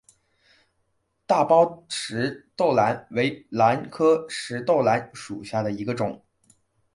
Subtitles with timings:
[1.27, 6.19] 大苞石豆兰为兰科石豆兰属下的一个种。